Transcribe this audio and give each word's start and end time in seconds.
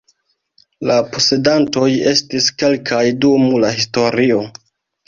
La 0.91 0.95
posedantoj 1.11 1.91
estis 2.15 2.49
kelkaj 2.65 3.05
dum 3.27 3.49
la 3.67 3.73
historio. 3.79 4.43